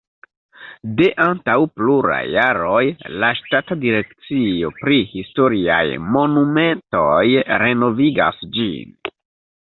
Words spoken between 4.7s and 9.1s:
pri historiaj monumentoj renovigas ĝin.